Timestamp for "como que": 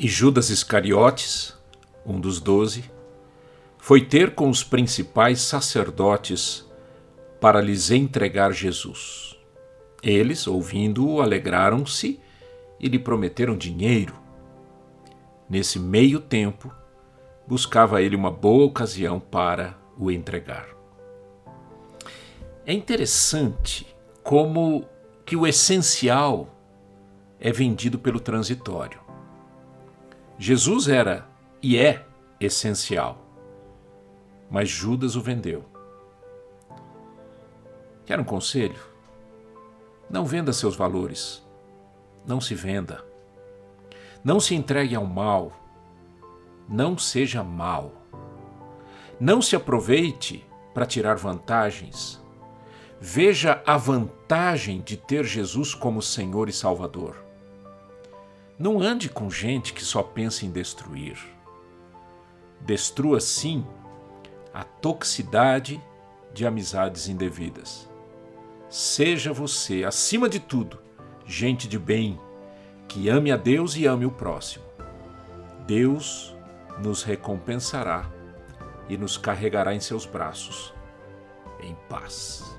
24.22-25.34